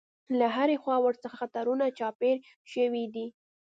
له 0.39 0.47
هرې 0.55 0.75
خوا 0.81 0.97
ورڅخه 1.01 1.35
خطرونه 1.41 1.85
چاپېر 1.99 2.37
شوي 2.73 3.03
دي. 3.13 3.25